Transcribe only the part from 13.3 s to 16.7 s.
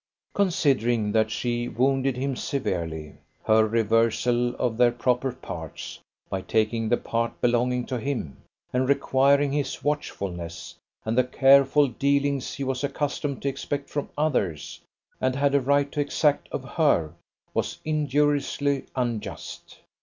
to expect from others, and had a right to exact of